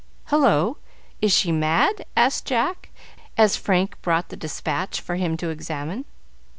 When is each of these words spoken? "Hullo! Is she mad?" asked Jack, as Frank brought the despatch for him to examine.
"Hullo! 0.31 0.77
Is 1.21 1.31
she 1.31 1.51
mad?" 1.51 2.05
asked 2.17 2.45
Jack, 2.47 2.89
as 3.37 3.55
Frank 3.55 4.01
brought 4.01 4.29
the 4.29 4.35
despatch 4.35 4.99
for 4.99 5.13
him 5.13 5.37
to 5.37 5.49
examine. 5.51 6.05